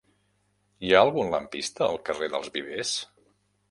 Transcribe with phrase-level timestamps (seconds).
[0.87, 3.01] Hi ha algun lampista al carrer dels Vivers?